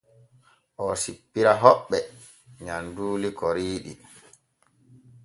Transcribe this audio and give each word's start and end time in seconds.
Oo 0.81 0.93
sippira 1.03 1.51
hoɓɓe 1.61 1.97
nyamduuli 2.63 3.29
koriiɗi. 3.39 3.93